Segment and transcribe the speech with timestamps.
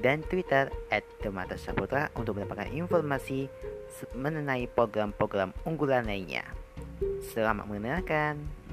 [0.00, 3.48] dan Twitter at Demata Saputra untuk mendapatkan informasi
[4.12, 6.44] mengenai program-program unggulan lainnya.
[7.32, 8.65] Selamat mendengarkan.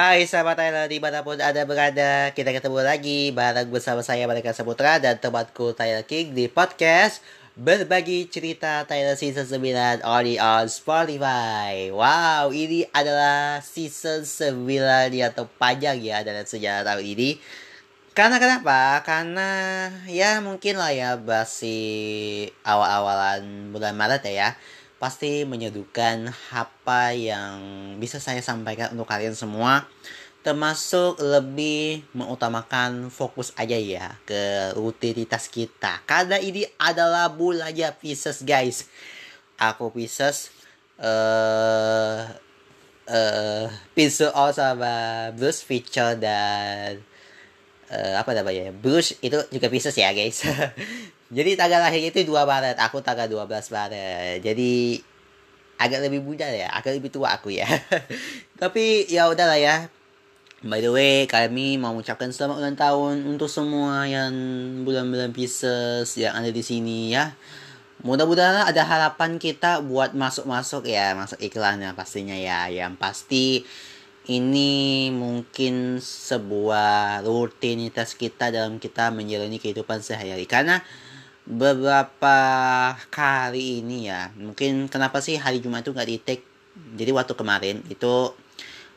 [0.00, 4.56] Hai sahabat Tyler, di mana pun Anda berada, kita ketemu lagi bareng bersama saya Mereka
[4.56, 7.20] Saputra dan temanku Tyler King di podcast
[7.52, 11.92] Berbagi Cerita Tyler Season 9 only on Spotify.
[11.92, 17.36] Wow, ini adalah season 9 yang terpanjang ya dalam sejarah tahun ini.
[18.16, 19.04] Karena kenapa?
[19.04, 19.52] Karena
[20.08, 24.32] ya mungkin lah ya masih awal-awalan bulan Maret ya.
[24.32, 24.48] ya
[25.00, 27.56] pasti menyeduhkan apa yang
[27.96, 29.88] bisa saya sampaikan untuk kalian semua.
[30.44, 36.04] Termasuk lebih mengutamakan fokus aja ya ke rutinitas kita.
[36.04, 38.88] Karena ini adalah bulannya Pisces guys.
[39.56, 40.52] Aku Pisces
[41.00, 42.20] eh uh,
[43.08, 47.00] uh, Pisces oh sama Bruce Feature dan
[47.90, 50.44] uh, apa namanya Bruce itu juga Pisces ya guys
[51.30, 54.42] Jadi tanggal lahir itu 2 Maret, aku tanggal 12 Maret.
[54.42, 54.98] Jadi
[55.78, 57.70] agak lebih muda ya, agak lebih tua aku ya.
[58.60, 59.88] Tapi ya udahlah ya.
[60.60, 64.34] By the way, kami mau mengucapkan selamat ulang tahun untuk semua yang
[64.84, 67.32] bulan-bulan Pisces yang ada di sini ya.
[68.04, 72.68] Mudah-mudahan ada harapan kita buat masuk-masuk ya, masuk iklannya pastinya ya.
[72.68, 73.46] Yang pasti
[74.28, 80.44] ini mungkin sebuah rutinitas kita dalam kita menjalani kehidupan sehari-hari.
[80.44, 80.84] Karena
[81.50, 82.38] beberapa
[83.10, 86.46] kali ini ya mungkin kenapa sih hari Jumat itu nggak di take
[86.94, 88.30] jadi waktu kemarin itu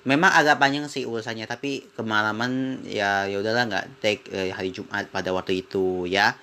[0.03, 5.07] memang agak panjang sih urusannya tapi kemalaman ya ya udahlah nggak take eh, hari Jumat
[5.09, 6.35] pada waktu itu ya.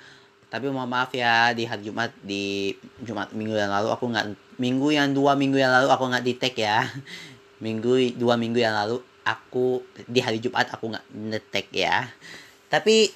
[0.50, 4.88] Tapi mohon maaf ya di hari Jumat di Jumat minggu yang lalu aku nggak minggu
[4.90, 6.82] yang dua minggu yang lalu aku nggak di take ya.
[7.60, 12.08] Minggu dua minggu yang lalu aku di hari Jumat aku nggak ngetek ya.
[12.72, 13.12] Tapi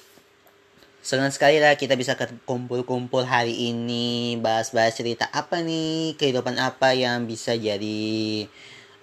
[1.05, 2.17] Senang sekali lah kita bisa
[2.49, 8.49] kumpul-kumpul hari ini bahas-bahas cerita apa nih kehidupan apa yang bisa jadi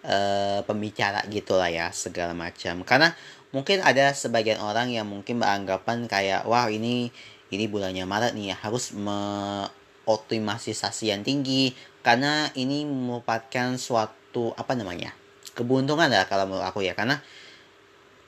[0.03, 2.83] uh, pembicara gitu lah ya segala macam.
[2.83, 3.15] Karena
[3.55, 7.15] mungkin ada sebagian orang yang mungkin beranggapan kayak wah ini
[7.55, 11.71] ini bulannya Maret nih harus mengoptimalisasi yang tinggi.
[12.03, 15.15] Karena ini merupakan suatu apa namanya
[15.55, 16.99] keberuntungan lah kalau menurut aku ya.
[16.99, 17.23] Karena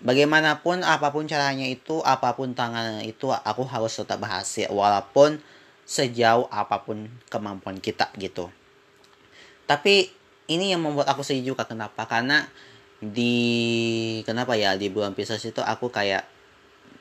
[0.04, 5.41] bagaimanapun apa pun caranya itu apa pun tangannya itu aku harus tetap berhasil walaupun
[5.88, 8.53] sejauh apa pun kemampuan kita gitu.
[9.64, 10.12] Tapi
[10.53, 12.04] ini yang membuat aku sedih juga kenapa?
[12.04, 12.44] Karena
[13.00, 13.37] di
[14.28, 16.25] kenapa ya di bulan Pisces itu aku kayak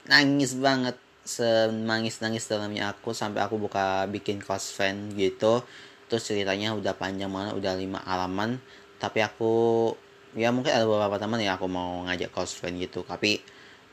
[0.07, 5.63] nangis banget semangis nangis dalamnya aku sampai aku buka bikin cos fan gitu.
[6.07, 8.63] Terus ceritanya udah panjang banget udah lima halaman
[9.03, 9.91] tapi aku
[10.33, 13.41] ya mungkin ada beberapa teman yang aku mau ngajak friend gitu tapi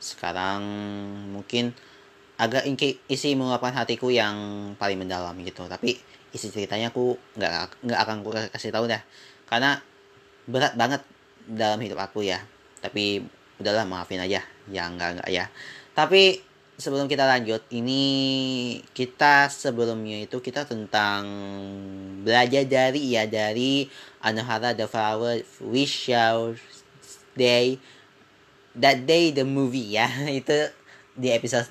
[0.01, 0.65] sekarang
[1.29, 1.77] mungkin
[2.41, 2.65] agak
[3.05, 4.33] isi mengungkapkan hatiku yang
[4.81, 5.69] paling mendalam gitu.
[5.69, 5.93] Tapi
[6.33, 8.97] isi ceritanya aku nggak nggak akan aku kasih tahu dah.
[9.45, 9.77] Karena
[10.49, 11.05] berat banget
[11.45, 12.41] dalam hidup aku ya.
[12.81, 13.21] Tapi
[13.61, 14.41] udahlah maafin aja.
[14.73, 15.45] Ya nggak nggak ya.
[15.93, 16.41] Tapi
[16.81, 18.03] sebelum kita lanjut ini
[18.97, 21.29] kita sebelumnya itu kita tentang
[22.25, 23.85] belajar dari ya dari
[24.25, 26.57] Anohara the Flower Wish Shall
[27.37, 27.77] Day
[28.77, 30.07] That Day the movie ya.
[30.39, 30.55] Itu
[31.15, 31.67] di episode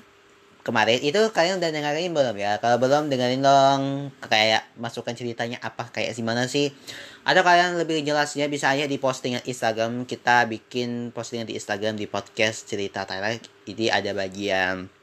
[0.61, 1.01] kemarin.
[1.01, 2.61] Itu kalian udah dengerin belum ya?
[2.61, 4.13] Kalau belum dengerin dong.
[4.21, 6.77] Kayak masukkan ceritanya apa kayak gimana sih.
[7.25, 10.05] Atau kalian lebih jelasnya bisa aja di postingan Instagram.
[10.05, 15.00] Kita bikin postingan di Instagram di podcast cerita Thailand ini ada bagian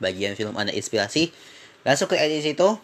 [0.00, 1.30] bagian film Anda inspirasi,
[1.86, 2.80] langsung aja di situ.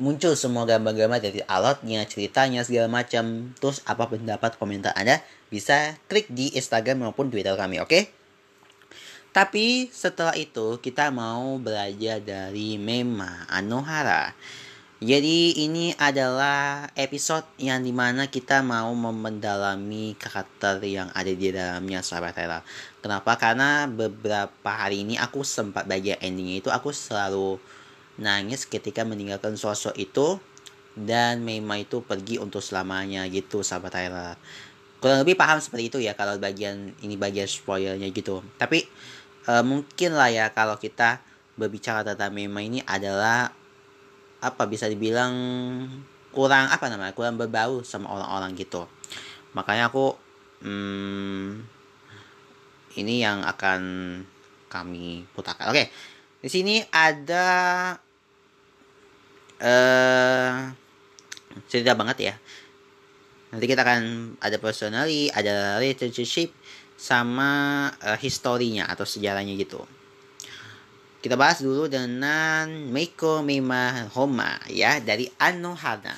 [0.00, 3.52] Muncul semua gambar-gambar dari alatnya, ceritanya, segala macam.
[3.60, 5.20] Terus apa pendapat komentar Anda
[5.52, 7.90] bisa klik di Instagram maupun Twitter kami, oke?
[7.90, 8.02] Okay?
[9.30, 14.34] Tapi setelah itu kita mau belajar dari Mema Anohara.
[15.00, 22.04] Jadi ini adalah episode yang di mana kita mau mendalami karakter yang ada di dalamnya
[22.04, 22.60] sahabat Tera.
[23.00, 23.36] Kenapa?
[23.40, 27.56] Karena beberapa hari ini aku sempat baca endingnya itu aku selalu
[28.20, 30.36] nangis ketika meninggalkan sosok itu
[30.92, 34.36] dan Meima itu pergi untuk selamanya gitu sahabat Tyler
[35.00, 38.44] kurang lebih paham seperti itu ya kalau bagian ini bagian spoilernya gitu.
[38.60, 38.84] Tapi
[39.48, 41.24] uh, mungkin lah ya kalau kita
[41.56, 43.48] berbicara tentang Meima ini adalah
[44.40, 45.32] apa bisa dibilang
[46.30, 48.84] kurang apa namanya kurang berbau sama orang-orang gitu.
[49.56, 50.14] Makanya aku
[50.62, 51.64] hmm,
[53.00, 53.80] ini yang akan
[54.70, 55.72] kami putarkan.
[55.72, 55.90] Oke
[56.40, 57.48] di sini ada
[59.60, 60.56] uh,
[61.68, 62.34] cerita banget ya.
[63.52, 64.02] Nanti kita akan
[64.40, 66.54] ada personally ada relationship
[66.96, 69.84] sama uh, historinya atau sejarahnya gitu.
[71.20, 76.16] Kita bahas dulu dengan Meiko Mima Homa ya dari Anohana.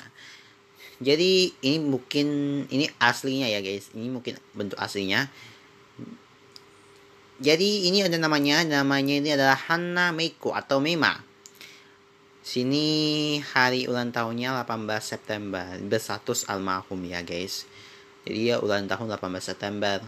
[1.02, 2.26] Jadi ini mungkin
[2.70, 3.90] ini aslinya ya guys.
[3.90, 5.26] Ini mungkin bentuk aslinya
[7.42, 11.32] jadi ini ada namanya namanya ini adalah Hana Meiko atau Mima
[12.42, 15.78] Sini hari ulang tahunnya 18 September.
[15.78, 17.70] Bersatus almarhum ya guys.
[18.26, 20.02] Jadi ya ulang tahun 18 September.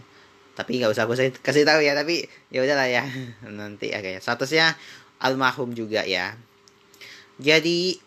[0.51, 1.95] Tapi nggak usah aku kasih tahu ya.
[1.95, 3.07] Tapi ya udahlah ya.
[3.47, 4.19] Nanti ya.
[4.19, 4.75] Statusnya
[5.23, 6.35] almarhum juga ya.
[7.39, 8.03] Jadi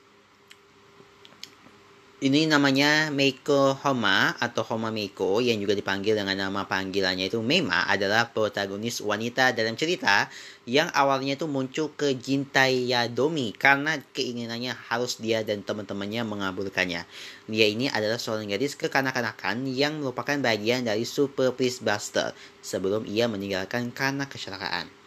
[2.18, 7.86] ini namanya Meiko Homa atau Homa Meiko yang juga dipanggil dengan nama panggilannya itu Mema
[7.86, 10.26] adalah protagonis wanita dalam cerita
[10.66, 17.06] yang awalnya itu muncul ke Jintai Yadomi karena keinginannya harus dia dan teman-temannya mengabulkannya.
[17.46, 22.34] Dia ini adalah seorang gadis kekanak-kanakan yang merupakan bagian dari Super Priest Buster
[22.66, 24.97] sebelum ia meninggalkan karena kecelakaan.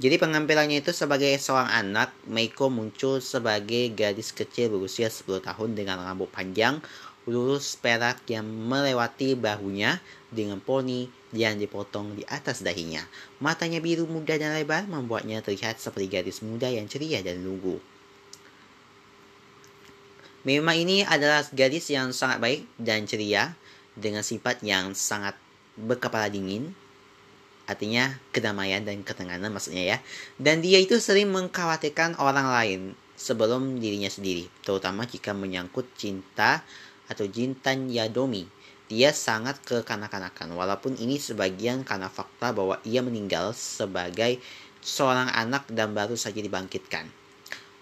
[0.00, 6.00] Jadi pengampilannya itu sebagai seorang anak, Meiko muncul sebagai gadis kecil berusia 10 tahun dengan
[6.00, 6.80] rambut panjang,
[7.28, 10.00] lurus perak yang melewati bahunya
[10.32, 11.04] dengan poni
[11.36, 13.04] yang dipotong di atas dahinya.
[13.44, 17.76] Matanya biru muda dan lebar membuatnya terlihat seperti gadis muda yang ceria dan lugu.
[20.48, 23.52] Memang ini adalah gadis yang sangat baik dan ceria
[23.92, 25.36] dengan sifat yang sangat
[25.76, 26.72] berkepala dingin
[27.70, 29.98] artinya kedamaian dan ketenangan maksudnya ya.
[30.36, 32.80] Dan dia itu sering mengkhawatirkan orang lain
[33.14, 36.66] sebelum dirinya sendiri, terutama jika menyangkut cinta
[37.06, 38.50] atau jintan yadomi.
[38.90, 44.42] Dia sangat kekanak-kanakan, walaupun ini sebagian karena fakta bahwa ia meninggal sebagai
[44.82, 47.06] seorang anak dan baru saja dibangkitkan.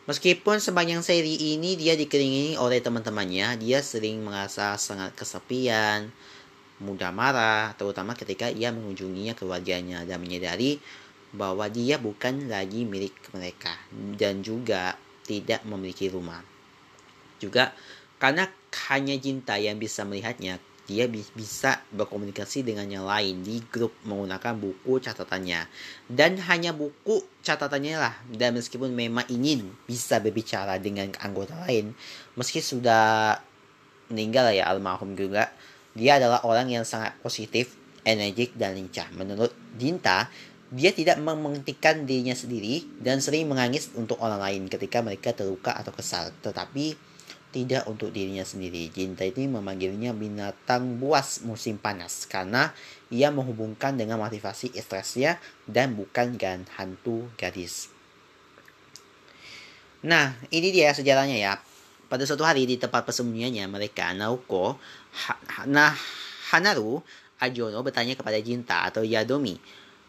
[0.05, 6.12] Meskipun sepanjang seri ini dia dikelilingi oleh teman-temannya, dia sering merasa sangat kesepian,
[6.79, 10.79] mudah marah, terutama ketika ia mengunjunginya keluarganya dan menyadari
[11.35, 13.77] bahwa dia bukan lagi milik mereka
[14.17, 14.97] dan juga
[15.29, 16.41] tidak memiliki rumah.
[17.39, 17.77] Juga
[18.19, 18.51] karena
[18.91, 20.59] hanya Jinta yang bisa melihatnya,
[20.89, 25.69] dia bisa berkomunikasi dengan yang lain di grup menggunakan buku catatannya.
[26.09, 28.15] Dan hanya buku catatannya lah.
[28.27, 31.93] Dan meskipun memang ingin bisa berbicara dengan anggota lain,
[32.35, 33.37] meski sudah
[34.09, 35.53] meninggal ya almarhum juga,
[35.99, 37.75] dia adalah orang yang sangat positif,
[38.06, 39.11] energik, dan lincah.
[39.19, 40.31] Menurut Dinta,
[40.71, 45.91] dia tidak mementingkan dirinya sendiri dan sering menangis untuk orang lain ketika mereka terluka atau
[45.91, 46.95] kesal, tetapi
[47.49, 48.93] tidak untuk dirinya sendiri.
[48.93, 52.77] Jinta ini memanggilnya binatang buas musim panas karena
[53.09, 57.88] ia menghubungkan dengan motivasi stresnya dan bukan gan hantu gadis.
[60.05, 61.55] Nah, ini dia sejarahnya ya.
[62.09, 64.81] Pada suatu hari di tempat persembunyiannya mereka, Naoko,
[65.67, 65.95] nah,
[66.51, 67.03] Hanaru,
[67.39, 69.55] Ajono bertanya kepada Jinta atau Yadomi,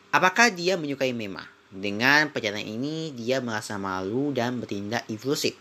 [0.10, 1.46] apakah dia menyukai Mema?
[1.70, 5.54] Dengan perjalanan ini, dia merasa malu dan bertindak impulsif.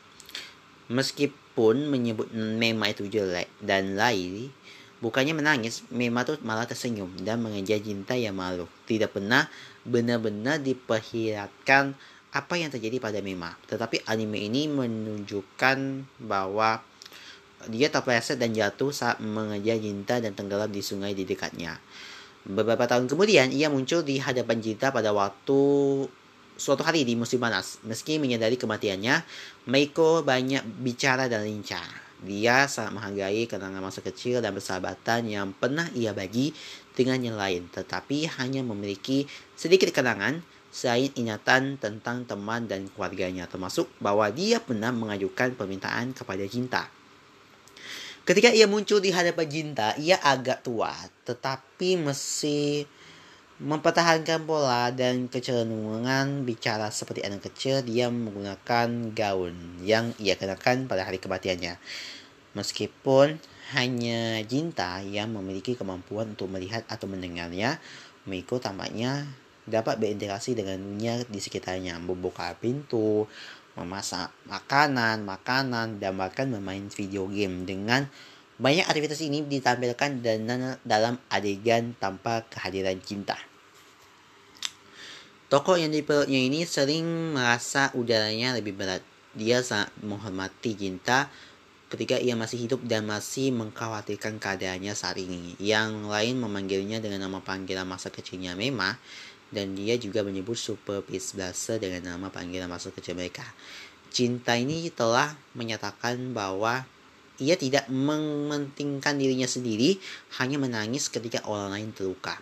[0.88, 4.48] Meskipun menyebut Mema itu jelek dan lain,
[5.04, 8.64] bukannya menangis, Mema itu malah tersenyum dan mengejar Jinta yang malu.
[8.88, 9.52] Tidak pernah
[9.84, 11.92] benar-benar diperlihatkan
[12.32, 13.52] apa yang terjadi pada Mima.
[13.68, 16.80] Tetapi anime ini menunjukkan bahwa
[17.66, 21.82] dia terpleset dan jatuh saat mengejar Jinta dan tenggelam di sungai di dekatnya.
[22.46, 25.58] Beberapa tahun kemudian, ia muncul di hadapan Jinta pada waktu
[26.54, 27.82] suatu hari di musim panas.
[27.82, 29.26] Meski menyadari kematiannya,
[29.66, 32.06] Meiko banyak bicara dan lincah.
[32.18, 36.50] Dia sangat menghargai kenangan masa kecil dan persahabatan yang pernah ia bagi
[36.98, 39.22] dengan yang lain, tetapi hanya memiliki
[39.54, 40.42] sedikit kenangan
[40.74, 46.90] selain ingatan tentang teman dan keluarganya, termasuk bahwa dia pernah mengajukan permintaan kepada Jinta.
[48.28, 50.92] Ketika ia muncul di hadapan Jinta, ia agak tua,
[51.24, 52.84] tetapi masih
[53.56, 57.80] mempertahankan pola dan kecenderungan bicara seperti anak kecil.
[57.80, 61.80] Dia menggunakan gaun yang ia kenakan pada hari kematiannya.
[62.52, 63.40] Meskipun
[63.72, 67.80] hanya Jinta yang memiliki kemampuan untuk melihat atau mendengarnya,
[68.28, 69.24] Miko tampaknya
[69.64, 73.24] dapat berinteraksi dengan dunia di sekitarnya, membuka pintu,
[73.78, 78.10] memasak makanan, makanan, dan bahkan bermain video game dengan
[78.58, 80.18] banyak aktivitas ini ditampilkan
[80.82, 83.38] dalam adegan tanpa kehadiran cinta.
[85.48, 89.00] Tokoh yang dipeluknya ini sering merasa udaranya lebih berat.
[89.32, 91.30] Dia sangat menghormati cinta
[91.88, 95.56] ketika ia masih hidup dan masih mengkhawatirkan keadaannya saat ini.
[95.56, 99.00] Yang lain memanggilnya dengan nama panggilan masa kecilnya Mema
[99.48, 103.44] dan dia juga menyebut Super Peace Blaster dengan nama panggilan masa kecil mereka.
[104.08, 106.84] Cinta ini telah menyatakan bahwa
[107.38, 109.96] ia tidak mementingkan dirinya sendiri,
[110.42, 112.36] hanya menangis ketika orang lain terluka.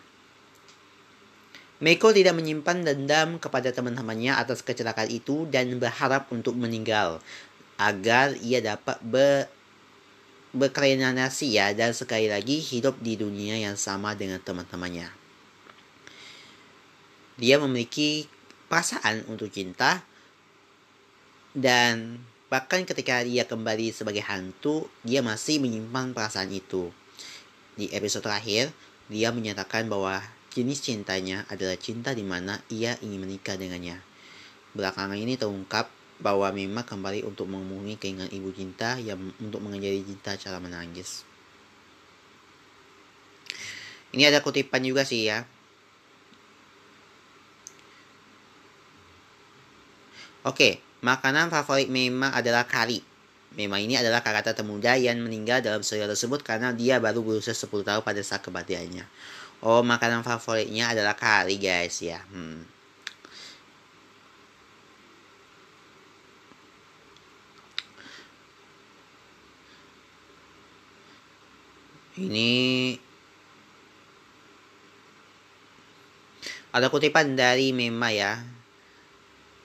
[1.76, 7.20] Meiko tidak menyimpan dendam kepada teman-temannya atas kecelakaan itu dan berharap untuk meninggal
[7.76, 9.52] agar ia dapat ber
[10.56, 15.25] berkreasi ya dan sekali lagi hidup di dunia yang sama dengan teman-temannya.
[17.36, 18.24] Dia memiliki
[18.66, 20.02] perasaan untuk cinta
[21.56, 22.20] dan
[22.52, 26.92] bahkan ketika dia kembali sebagai hantu, dia masih menyimpan perasaan itu.
[27.76, 28.72] Di episode terakhir,
[29.08, 30.20] dia menyatakan bahwa
[30.52, 34.00] jenis cintanya adalah cinta di mana ia ingin menikah dengannya.
[34.72, 40.36] Belakangan ini terungkap bahwa Mima kembali untuk memenuhi keinginan ibu cinta yang untuk mengajari cinta
[40.40, 41.28] cara menangis.
[44.16, 45.44] Ini ada kutipan juga sih ya.
[50.46, 53.02] Oke, makanan favorit Mema adalah kari.
[53.58, 57.82] Mema ini adalah karakter termuda yang meninggal dalam serial tersebut karena dia baru berusia 10
[57.82, 59.02] tahun pada saat kematiannya.
[59.66, 62.22] Oh, makanan favoritnya adalah kari guys ya.
[62.30, 62.62] Hmm.
[72.16, 72.96] Ini
[76.70, 78.55] ada kutipan dari Mema ya.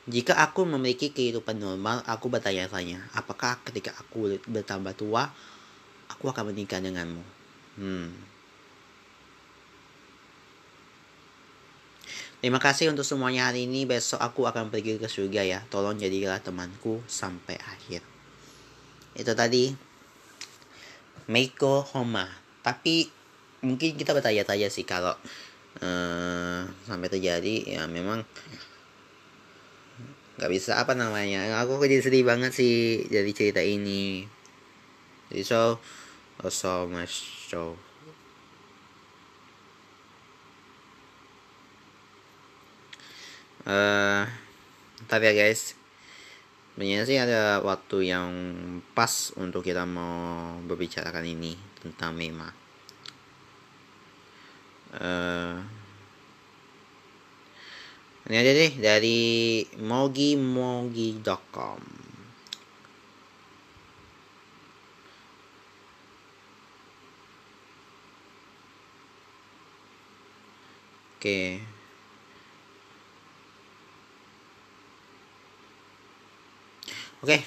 [0.09, 5.29] Jika aku memiliki kehidupan normal, aku bertanya-tanya, apakah ketika aku bertambah tua,
[6.09, 7.21] aku akan menikah denganmu?
[7.77, 8.09] Hmm.
[12.41, 13.85] Terima kasih untuk semuanya hari ini.
[13.85, 15.59] Besok aku akan pergi ke surga ya.
[15.69, 18.01] Tolong jadilah temanku sampai akhir.
[19.13, 19.69] Itu tadi
[21.29, 22.25] Meiko Homa.
[22.65, 23.05] Tapi
[23.61, 25.13] mungkin kita bertanya-tanya sih kalau
[25.85, 28.25] uh, sampai terjadi ya memang
[30.39, 34.27] nggak bisa apa namanya aku jadi sedih banget sih jadi cerita ini.
[35.31, 35.79] Jadi so
[36.43, 37.75] oh, so much so.
[43.61, 44.25] Uh,
[45.05, 45.77] ntar ya guys
[46.81, 48.33] sebenarnya sih ada waktu yang
[48.97, 52.49] pas untuk kita mau berbicarakan ini tentang mema
[54.97, 55.61] uh,
[58.29, 59.19] ini aja deh dari
[59.81, 61.81] mogimogi.com.
[71.21, 71.61] Oke.
[77.21, 77.37] Oke.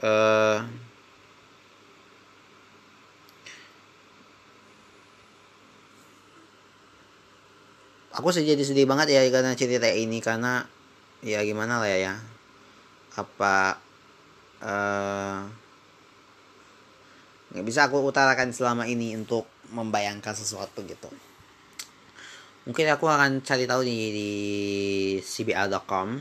[0.00, 0.64] Uh,
[8.16, 10.64] aku jadi sedih banget ya karena cerita ini karena
[11.20, 12.14] ya gimana lah ya, ya.
[13.16, 13.76] apa
[14.64, 15.44] uh,
[17.52, 21.08] nggak bisa aku utarakan selama ini untuk membayangkan sesuatu gitu
[22.64, 24.30] mungkin aku akan cari tahu di, di
[25.20, 26.18] cbr.com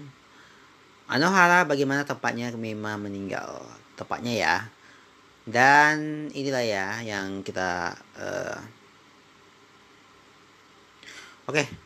[1.06, 3.62] Anohara bagaimana tepatnya Mima meninggal
[3.94, 4.56] tepatnya ya
[5.46, 8.58] dan inilah ya yang kita uh,
[11.46, 11.85] oke.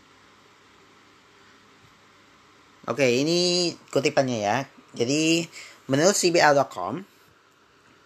[2.88, 4.58] Oke, ini kutipannya ya.
[4.96, 5.46] Jadi,
[5.92, 7.04] menurut CBR.com,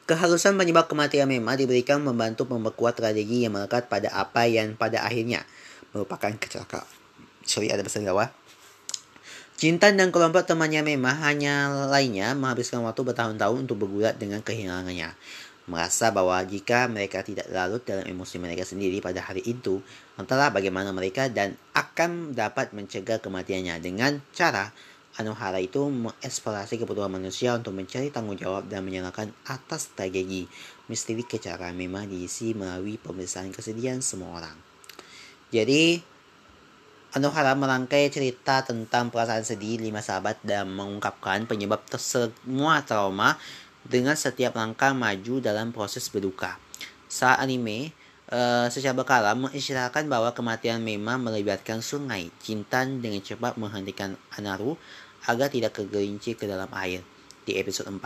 [0.03, 5.47] keharusan penyebab kematian Mema diberikan membantu memperkuat strategi yang melekat pada apa yang pada akhirnya
[5.95, 6.87] merupakan kecelakaan.
[7.45, 8.31] Sorry, ada bahasa Jawa.
[9.53, 15.15] Cinta dan kelompok temannya Mema hanya lainnya menghabiskan waktu bertahun-tahun untuk bergulat dengan kehilangannya
[15.65, 19.79] merasa bahwa jika mereka tidak larut dalam emosi mereka sendiri pada hari itu,
[20.19, 24.75] antara bagaimana mereka dan akan dapat mencegah kematiannya dengan cara
[25.13, 30.49] Anohara itu mengeksplorasi kebutuhan manusia untuk mencari tanggung jawab dan menyalakan atas tragedi
[30.89, 34.57] misteri kecelakaan memang diisi melalui pemeriksaan kesedihan semua orang.
[35.53, 36.01] Jadi,
[37.13, 43.37] Anohara merangkai cerita tentang perasaan sedih lima sahabat dan mengungkapkan penyebab semua trauma
[43.83, 46.55] dengan setiap langkah maju dalam proses berduka.
[47.11, 47.91] Saat anime,
[48.31, 52.31] uh, secara berkala mengisyaratkan bahwa kematian memang melibatkan sungai.
[52.39, 54.79] Cinta dengan cepat menghentikan Anaru
[55.27, 57.03] agar tidak kegelincir ke dalam air
[57.43, 57.99] di episode 4.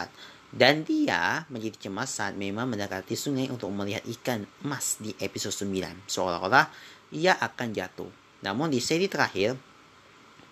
[0.48, 6.08] Dan dia menjadi cemas saat memang mendekati sungai untuk melihat ikan emas di episode 9.
[6.08, 6.72] Seolah-olah
[7.12, 8.10] ia akan jatuh.
[8.42, 9.60] Namun di seri terakhir,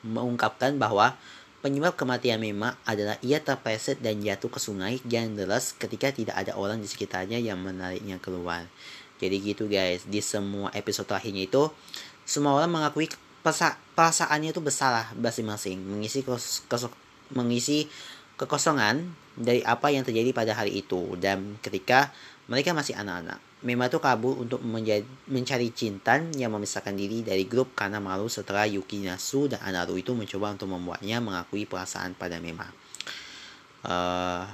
[0.05, 1.17] mengungkapkan bahwa
[1.65, 6.53] penyebab kematian Mema adalah ia terpleset dan jatuh ke sungai yang deras ketika tidak ada
[6.53, 8.69] orang di sekitarnya yang menariknya keluar.
[9.17, 11.73] Jadi gitu guys, di semua episode terakhirnya itu
[12.21, 13.09] semua orang mengakui
[13.97, 16.21] perasaannya itu bersalah masing-masing, mengisi
[17.33, 17.89] mengisi
[18.37, 22.13] kekosongan dari apa yang terjadi pada hari itu dan ketika
[22.45, 23.41] mereka masih anak-anak.
[23.65, 28.69] Mema itu kabur untuk menjadi, mencari Cintan yang memisahkan diri dari grup karena malu setelah
[28.69, 32.69] Yuki Nasu dan Anaru itu mencoba untuk membuatnya mengakui perasaan pada Mema.
[33.81, 34.45] Uh,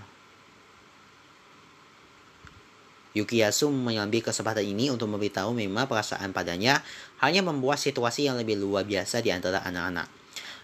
[3.11, 6.79] Yukiyasu mengambil kesempatan ini untuk memberitahu Mema perasaan padanya
[7.19, 10.07] hanya membuat situasi yang lebih luar biasa di antara anak-anak.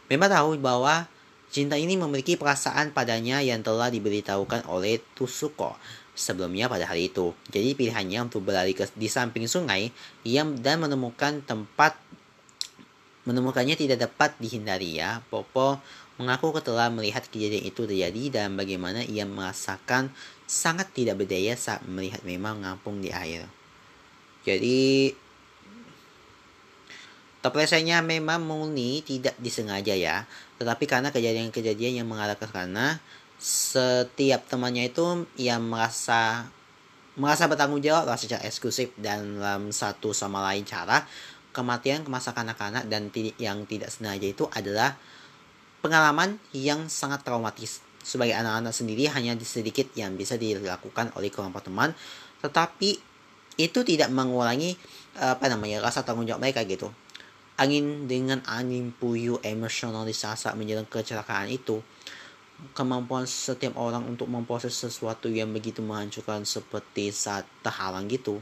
[0.08, 1.12] Mema tahu bahwa
[1.52, 5.76] cinta ini memiliki perasaan padanya yang telah diberitahukan oleh Tusuko
[6.18, 7.32] sebelumnya pada hari itu.
[7.54, 9.94] Jadi pilihannya untuk berlari ke di samping sungai
[10.26, 11.94] ia dan menemukan tempat
[13.30, 15.22] menemukannya tidak dapat dihindari ya.
[15.30, 15.78] Popo
[16.18, 20.10] mengaku telah melihat kejadian itu terjadi dan bagaimana ia merasakan
[20.50, 23.46] sangat tidak berdaya saat melihat memang mengapung di air.
[24.42, 25.14] Jadi
[27.38, 30.26] Terplesetnya memang murni tidak disengaja ya,
[30.60, 32.98] tetapi karena kejadian-kejadian yang mengarah ke sana,
[33.38, 36.50] setiap temannya itu yang merasa
[37.18, 41.02] merasa bertanggung jawab lah secara eksklusif dan dalam satu sama lain cara
[41.54, 43.10] kematian ke masa kanak-kanak dan
[43.42, 44.94] yang tidak sengaja itu adalah
[45.82, 47.82] pengalaman yang sangat traumatis.
[48.06, 51.98] Sebagai anak-anak sendiri hanya sedikit yang bisa dilakukan oleh kelompok teman
[52.46, 53.02] tetapi
[53.58, 54.78] itu tidak mengurangi
[55.18, 56.94] apa namanya rasa tanggung jawab mereka gitu.
[57.58, 61.82] Angin dengan angin puyuh emosional di saat menjelang kecelakaan itu
[62.74, 68.42] kemampuan setiap orang untuk memproses sesuatu yang begitu menghancurkan seperti saat terhalang gitu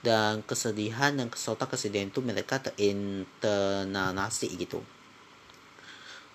[0.00, 4.80] dan kesedihan dan serta kesedihan itu mereka terinternalisasi gitu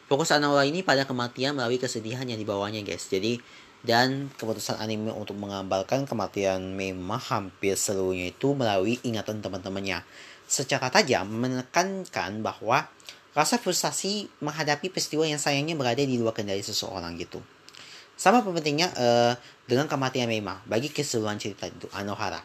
[0.06, 3.10] Fokus Anwar ini pada kematian melalui kesedihan yang dibawanya guys.
[3.10, 3.42] Jadi
[3.82, 10.06] dan keputusan anime untuk menggambarkan kematian memang hampir seluruhnya itu melalui ingatan teman-temannya.
[10.46, 12.86] Secara tajam menekankan bahwa
[13.36, 17.44] rasa frustasi menghadapi peristiwa yang sayangnya berada di luar kendali seseorang gitu.
[18.16, 19.36] Sama pentingnya uh,
[19.68, 22.40] dengan kematian Mema bagi keseluruhan cerita itu Anohara.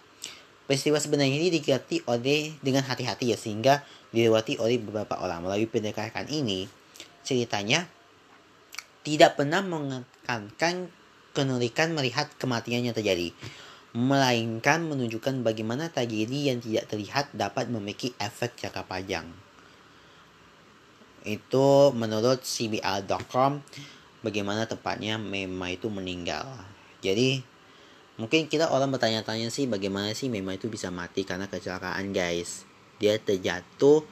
[0.66, 5.46] Peristiwa sebenarnya ini digerti oleh dengan hati-hati ya sehingga dilewati oleh beberapa orang.
[5.46, 6.66] Melalui pendekatan ini,
[7.22, 7.86] ceritanya
[9.06, 10.90] tidak pernah mengekankan
[11.34, 13.34] kenurikan melihat kematian yang terjadi,
[13.94, 19.26] melainkan menunjukkan bagaimana tragedi yang tidak terlihat dapat memiliki efek jangka panjang.
[21.24, 23.60] Itu menurut CBR.com
[24.24, 26.46] bagaimana tepatnya Mema itu meninggal.
[27.00, 27.40] Jadi
[28.20, 32.68] mungkin kita orang bertanya-tanya sih bagaimana sih Mema itu bisa mati karena kecelakaan guys.
[33.00, 34.04] Dia terjatuh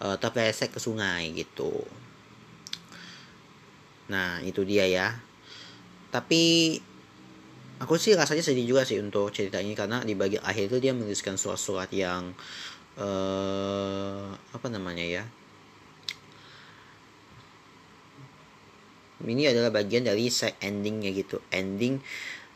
[0.00, 1.84] uh, terpeleset ke sungai gitu.
[4.10, 5.14] Nah, itu dia ya.
[6.10, 6.74] Tapi
[7.78, 10.92] aku sih rasanya sedih juga sih untuk cerita ini karena di bagian akhir itu dia
[10.96, 12.34] menuliskan surat-surat yang
[12.98, 15.24] uh, apa namanya ya?
[19.20, 21.40] Ini adalah bagian dari set endingnya gitu.
[21.52, 22.00] Ending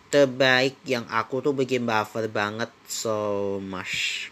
[0.09, 4.31] terbaik yang aku tuh bikin buffer banget so much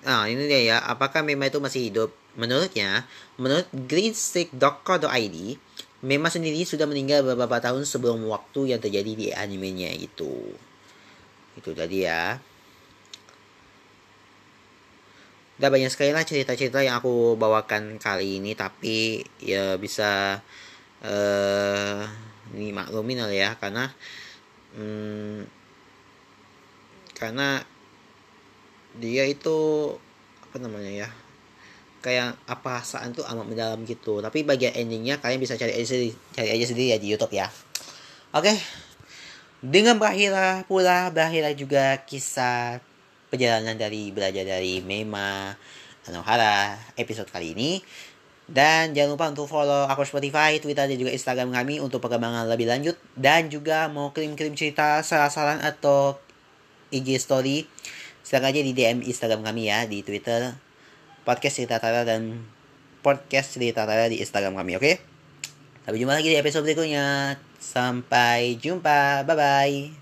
[0.00, 0.76] Nah, ini dia ya.
[0.80, 2.10] Apakah Mema itu masih hidup?
[2.32, 3.04] Menurutnya,
[3.36, 5.36] menurut greenstick.co.id,
[6.00, 10.56] Mema sendiri sudah meninggal beberapa tahun sebelum waktu yang terjadi di animenya itu.
[11.60, 12.40] Itu tadi ya.
[15.62, 20.42] Udah banyak sekali lah cerita-cerita yang aku bawakan kali ini, tapi ya bisa
[22.50, 23.86] ini maklumin lah ya, karena
[24.74, 25.46] hmm,
[27.14, 27.62] karena
[28.98, 29.94] dia itu
[30.42, 31.08] apa namanya ya
[32.02, 36.12] kayak apa perasaan tuh amat mendalam gitu tapi bagian endingnya kalian bisa cari aja sendiri,
[36.34, 37.48] cari aja sendiri ya di YouTube ya
[38.34, 38.58] oke okay.
[39.62, 42.82] dengan berakhir pula berakhir juga kisah
[43.32, 45.56] perjalanan dari belajar dari Mema
[46.04, 47.80] Anohara episode kali ini
[48.44, 52.68] dan jangan lupa untuk follow akun Spotify, Twitter, dan juga Instagram kami untuk perkembangan lebih
[52.68, 52.98] lanjut.
[53.16, 56.20] Dan juga mau kirim-kirim cerita, saran-saran, atau
[56.92, 57.64] IG story
[58.22, 60.54] silakan aja di DM Instagram kami ya di Twitter
[61.26, 62.44] podcast cerita Tara dan
[63.02, 64.94] podcast cerita Tara di Instagram kami oke okay?
[65.82, 70.01] sampai jumpa lagi di episode berikutnya sampai jumpa bye bye